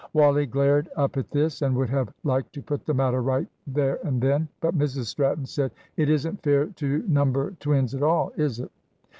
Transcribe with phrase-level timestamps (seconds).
[0.13, 3.99] Wally glared up at this, and would have liked to put the matter right there
[4.03, 8.59] and then, but Mrs Stratton said "It isn't fair to number twins at all, is
[8.59, 8.71] it?"